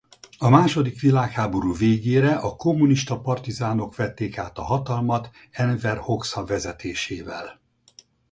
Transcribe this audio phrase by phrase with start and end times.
[0.37, 7.59] A második világháború végére a kommunista partizánok vették át a hatalmat Enver Hoxha vezetésével.